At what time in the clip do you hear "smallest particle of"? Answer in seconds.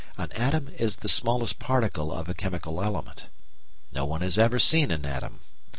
1.07-2.27